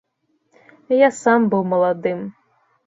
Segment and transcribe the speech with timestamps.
[1.07, 2.19] Я сам быў маладым!